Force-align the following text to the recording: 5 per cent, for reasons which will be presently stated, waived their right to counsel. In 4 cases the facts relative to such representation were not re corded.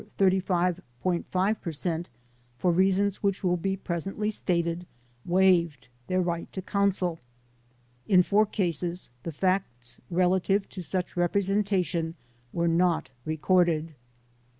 5 0.17 1.61
per 1.61 1.71
cent, 1.71 2.09
for 2.57 2.71
reasons 2.71 3.21
which 3.21 3.43
will 3.43 3.55
be 3.55 3.77
presently 3.77 4.31
stated, 4.31 4.87
waived 5.27 5.89
their 6.07 6.21
right 6.23 6.51
to 6.53 6.59
counsel. 6.59 7.19
In 8.07 8.23
4 8.23 8.47
cases 8.47 9.11
the 9.21 9.31
facts 9.31 10.01
relative 10.09 10.67
to 10.69 10.81
such 10.81 11.15
representation 11.15 12.15
were 12.51 12.67
not 12.67 13.11
re 13.25 13.37
corded. 13.37 13.93